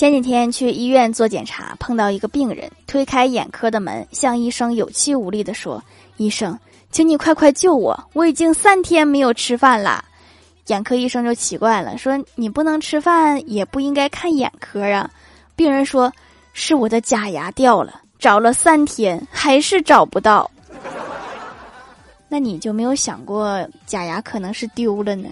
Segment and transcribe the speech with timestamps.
[0.00, 5.84] 前几天去医院做检查，碰到一个病人推开眼科的门，向医生有气无力地说
[6.16, 6.58] ：‘医生，
[6.90, 10.02] 请你快快救我，我已经三天没有吃饭了。’
[10.68, 15.10] 眼科医生就奇怪了，说：‘你不能吃饭，也不应该看眼科啊。’
[15.54, 16.10] 病人说
[16.54, 20.50] 是我的假牙掉了，找了三天还是找不到。
[22.26, 25.28] 那你就没有想过假牙可能是丢了呢？